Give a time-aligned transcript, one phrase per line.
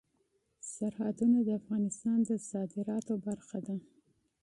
[0.73, 3.75] سرحدونه د افغانستان د صادراتو برخه ده.